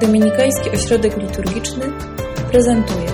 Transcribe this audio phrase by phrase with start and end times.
[0.00, 1.92] Dominikański Ośrodek Liturgiczny
[2.50, 3.06] prezentuje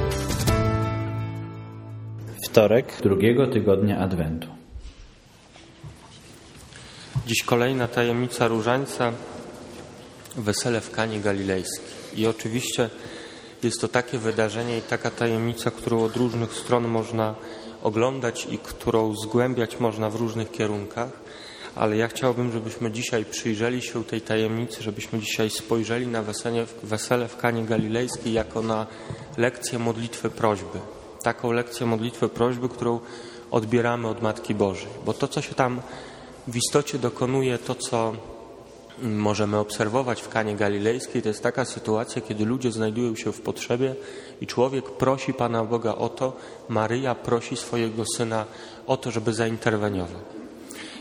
[2.45, 4.49] Wtorek drugiego tygodnia Adwentu.
[7.27, 9.13] Dziś kolejna tajemnica różańca
[10.37, 12.21] wesele w Kanie Galilejskiej.
[12.21, 12.91] I oczywiście
[13.63, 17.35] jest to takie wydarzenie i taka tajemnica, którą od różnych stron można
[17.83, 21.11] oglądać i którą zgłębiać można w różnych kierunkach,
[21.77, 27.29] ale ja chciałbym, żebyśmy dzisiaj przyjrzeli się tej tajemnicy, żebyśmy dzisiaj spojrzeli na wesele, wesele
[27.29, 28.87] w Kanie Galilejskiej jako na
[29.37, 30.79] lekcję modlitwy prośby.
[31.23, 33.01] Taką lekcję modlitwy prośby, którą
[33.51, 34.89] odbieramy od Matki Bożej.
[35.07, 35.81] Bo to, co się tam
[36.49, 38.13] w istocie dokonuje, to, co
[39.03, 43.95] możemy obserwować w Kanie Galilejskiej, to jest taka sytuacja, kiedy ludzie znajdują się w potrzebie
[44.41, 46.37] i człowiek prosi Pana Boga o to,
[46.69, 48.45] Maryja prosi swojego syna
[48.87, 50.34] o to, żeby zainterweniował.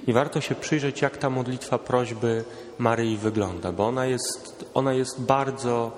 [0.08, 2.44] I warto się przyjrzeć, jak ta modlitwa prośby
[2.78, 5.92] Maryi wygląda, bo ona jest, ona jest bardzo,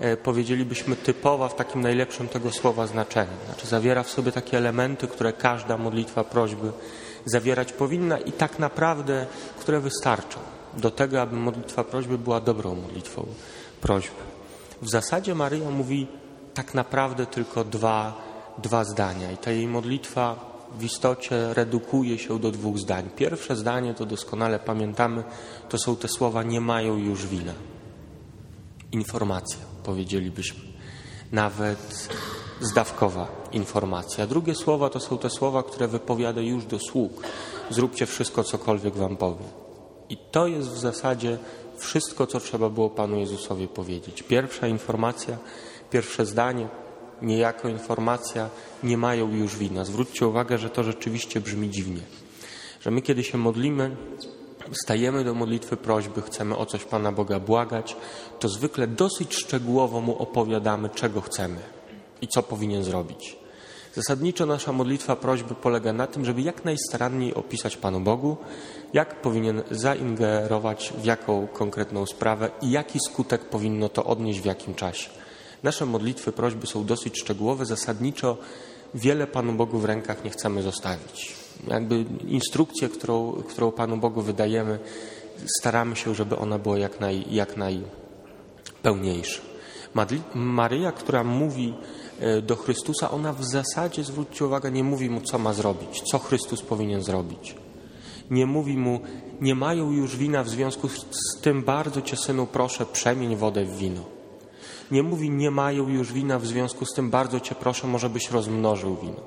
[0.00, 3.32] e, powiedzielibyśmy, typowa w takim najlepszym tego słowa znaczeniu.
[3.46, 6.72] Znaczy zawiera w sobie takie elementy, które każda modlitwa prośby
[7.24, 9.26] zawierać powinna i tak naprawdę,
[9.60, 10.38] które wystarczą
[10.76, 13.26] do tego, aby modlitwa prośby była dobrą modlitwą
[13.80, 14.22] prośby.
[14.82, 16.06] W zasadzie Maryja mówi
[16.54, 18.22] tak naprawdę tylko dwa,
[18.58, 23.10] dwa zdania i ta jej modlitwa w istocie redukuje się do dwóch zdań.
[23.16, 25.24] Pierwsze zdanie, to doskonale pamiętamy,
[25.68, 27.52] to są te słowa nie mają już wina.
[28.92, 30.60] Informacja, powiedzielibyśmy.
[31.32, 32.08] Nawet
[32.60, 34.26] zdawkowa informacja.
[34.26, 37.22] Drugie słowa to są te słowa, które wypowiada już do sług.
[37.70, 39.48] Zróbcie wszystko, cokolwiek wam powiem.
[40.08, 41.38] I to jest w zasadzie
[41.76, 44.22] wszystko, co trzeba było Panu Jezusowi powiedzieć.
[44.22, 45.38] Pierwsza informacja,
[45.90, 46.68] pierwsze zdanie,
[47.22, 48.50] niejako informacja,
[48.82, 49.84] nie mają już wina.
[49.84, 52.00] Zwróćcie uwagę, że to rzeczywiście brzmi dziwnie.
[52.80, 53.96] Że my, kiedy się modlimy,
[54.84, 57.96] stajemy do modlitwy prośby, chcemy o coś Pana Boga błagać,
[58.38, 61.60] to zwykle dosyć szczegółowo Mu opowiadamy, czego chcemy
[62.20, 63.36] i co powinien zrobić.
[63.94, 68.36] Zasadniczo nasza modlitwa prośby polega na tym, żeby jak najstaranniej opisać Panu Bogu,
[68.92, 74.74] jak powinien zaingerować w jaką konkretną sprawę i jaki skutek powinno to odnieść w jakim
[74.74, 75.10] czasie.
[75.62, 78.36] Nasze modlitwy, prośby są dosyć szczegółowe, zasadniczo
[78.94, 81.36] wiele Panu Bogu w rękach nie chcemy zostawić.
[81.68, 84.78] Jakby instrukcję, którą, którą Panu Bogu wydajemy,
[85.58, 89.42] staramy się, żeby ona była jak, naj, jak najpełniejsza.
[90.34, 91.74] Maryja, która mówi
[92.20, 96.18] e, do Chrystusa, ona w zasadzie, zwróćcie uwagę, nie mówi mu, co ma zrobić, co
[96.18, 97.54] Chrystus powinien zrobić.
[98.30, 99.00] Nie mówi mu,
[99.40, 103.76] nie mają już wina, w związku z tym bardzo cię, synu, proszę, przemień wodę w
[103.76, 104.21] wino.
[104.92, 108.30] Nie mówi, nie mają już wina, w związku z tym bardzo cię proszę, może byś
[108.30, 109.20] rozmnożył wino.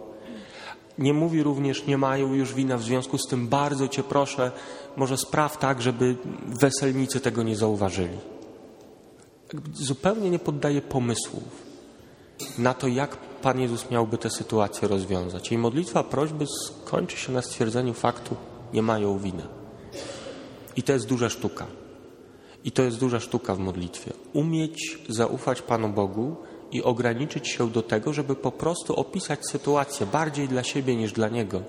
[0.98, 4.52] Nie mówi również, nie mają już wina, w związku z tym bardzo cię proszę,
[4.98, 6.16] może spraw tak, żeby
[6.46, 8.18] weselnicy tego nie zauważyli.
[9.74, 11.44] Zupełnie nie poddaje pomysłów
[12.58, 15.52] na to, jak Pan Jezus miałby tę sytuację rozwiązać.
[15.52, 18.36] Jej modlitwa prośby skończy się na stwierdzeniu faktu,
[18.74, 19.48] nie mają wina.
[20.76, 21.66] I to jest duża sztuka.
[22.66, 24.14] I to jest duża sztuka w modlitwie.
[24.34, 26.36] Umieć zaufać Panu Bogu
[26.72, 31.30] i ograniczyć się do tego, żeby po prostu opisać sytuację bardziej dla siebie niż dla
[31.30, 31.62] Niego,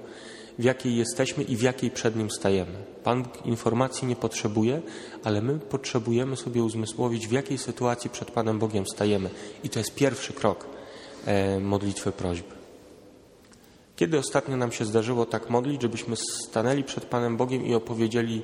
[0.58, 2.72] w jakiej jesteśmy i w jakiej przed Nim stajemy.
[3.04, 4.82] Pan informacji nie potrzebuje,
[5.24, 9.30] ale my potrzebujemy sobie uzmysłowić, w jakiej sytuacji przed Panem Bogiem stajemy.
[9.64, 10.66] I to jest pierwszy krok
[11.26, 12.54] e, modlitwy prośby.
[13.96, 18.42] Kiedy ostatnio nam się zdarzyło tak modlić, żebyśmy stanęli przed Panem Bogiem i opowiedzieli,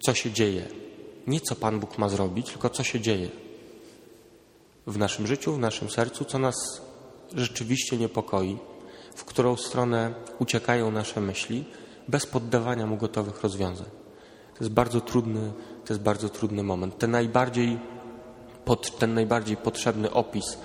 [0.00, 0.68] co się dzieje,
[1.26, 3.28] nie co Pan Bóg ma zrobić, tylko co się dzieje
[4.86, 6.54] w naszym życiu, w naszym sercu, co nas
[7.34, 8.58] rzeczywiście niepokoi,
[9.14, 11.64] w którą stronę uciekają nasze myśli,
[12.08, 13.86] bez poddawania mu gotowych rozwiązań.
[14.54, 15.52] To jest bardzo trudny,
[15.84, 16.98] to jest bardzo trudny moment.
[16.98, 17.78] Ten najbardziej,
[18.64, 20.58] pod, ten najbardziej potrzebny opis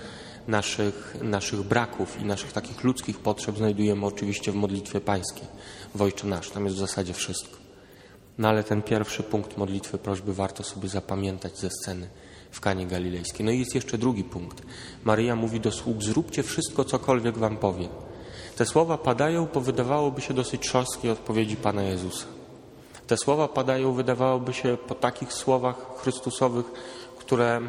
[0.47, 5.47] naszych, naszych braków i naszych takich ludzkich potrzeb znajdujemy oczywiście w modlitwie pańskiej,
[5.95, 6.49] w Ojcze Nasz.
[6.49, 7.64] Tam jest w zasadzie wszystko.
[8.37, 12.07] No ale ten pierwszy punkt modlitwy prośby warto sobie zapamiętać ze sceny
[12.51, 13.45] w Kanie Galilejskiej.
[13.45, 14.61] No i jest jeszcze drugi punkt.
[15.03, 17.89] Maryja mówi do sług, zróbcie wszystko, cokolwiek wam powiem.
[18.55, 22.25] Te słowa padają po wydawałoby się dosyć trzostkiej odpowiedzi Pana Jezusa.
[23.07, 26.65] Te słowa padają, wydawałoby się, po takich słowach Chrystusowych,
[27.19, 27.61] które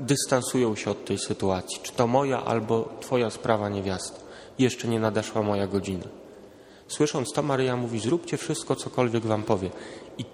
[0.00, 1.78] dystansują się od tej sytuacji.
[1.82, 4.20] Czy to moja albo Twoja sprawa niewiasta.
[4.58, 6.23] Jeszcze nie nadeszła moja godzina.
[6.94, 9.70] Słysząc to, Maryja mówi: Zróbcie wszystko, cokolwiek Wam powie.
[10.18, 10.24] I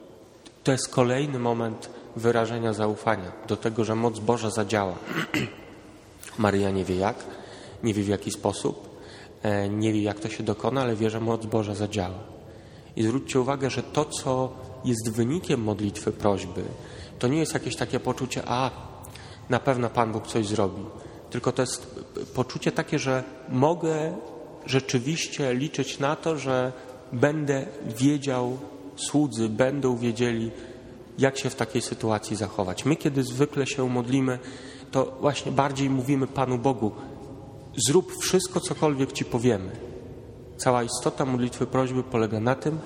[0.64, 4.94] to jest kolejny moment wyrażenia zaufania do tego, że moc Boża zadziała.
[6.38, 7.16] Maryja nie wie jak,
[7.82, 9.00] nie wie w jaki sposób,
[9.42, 12.18] e, nie wie jak to się dokona, ale wie, że moc Boża zadziała.
[12.96, 14.52] I zwróćcie uwagę, że to, co
[14.84, 16.62] jest wynikiem modlitwy prośby,
[17.18, 18.70] to nie jest jakieś takie poczucie, a
[19.48, 20.82] na pewno Pan Bóg coś zrobi.
[21.30, 22.04] Tylko to jest
[22.34, 24.14] poczucie takie, że mogę
[24.66, 26.72] rzeczywiście liczyć na to, że
[27.12, 27.66] będę
[27.98, 28.58] wiedział,
[28.96, 30.50] słudzy będą wiedzieli,
[31.18, 32.84] jak się w takiej sytuacji zachować.
[32.84, 34.38] My, kiedy zwykle się modlimy,
[34.90, 36.92] to właśnie bardziej mówimy Panu Bogu:
[37.86, 39.70] zrób wszystko, cokolwiek Ci powiemy.
[40.56, 42.78] Cała istota modlitwy prośby polega na tym,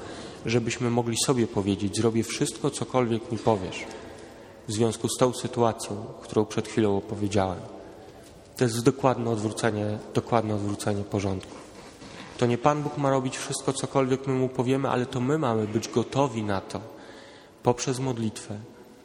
[0.47, 3.85] żebyśmy mogli sobie powiedzieć: Zrobię wszystko, cokolwiek mi powiesz,
[4.69, 7.59] w związku z tą sytuacją, którą przed chwilą opowiedziałem.
[8.57, 11.64] To jest dokładne odwrócenie, dokładne odwrócenie porządku.
[12.39, 15.67] To nie Pan Bóg ma robić wszystko, cokolwiek my mu powiemy, ale to my mamy
[15.67, 16.81] być gotowi na to
[17.63, 18.59] poprzez modlitwę,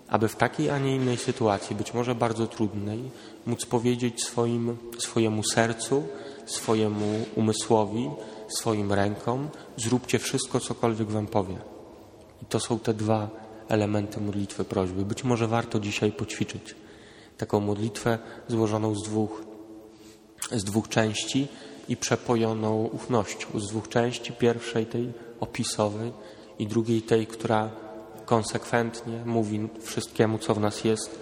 [0.07, 3.11] aby w takiej, a nie innej sytuacji, być może bardzo trudnej,
[3.45, 6.03] móc powiedzieć swoim, swojemu sercu,
[6.45, 8.09] swojemu umysłowi,
[8.47, 11.57] swoim rękom: zróbcie wszystko, cokolwiek wam powie.
[12.41, 13.29] I to są te dwa
[13.67, 15.05] elementy modlitwy prośby.
[15.05, 16.75] Być może warto dzisiaj poćwiczyć
[17.37, 19.43] taką modlitwę złożoną z dwóch,
[20.51, 21.47] z dwóch części
[21.89, 23.59] i przepojoną ufnością.
[23.59, 26.11] Z dwóch części, pierwszej tej opisowej
[26.59, 27.69] i drugiej tej, która
[28.25, 31.19] konsekwentnie mówi wszystkiemu, co w nas jest,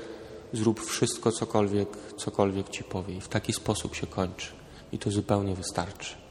[0.54, 3.16] zrób wszystko, cokolwiek, cokolwiek Ci powie.
[3.16, 4.52] I w taki sposób się kończy.
[4.92, 6.27] I to zupełnie wystarczy.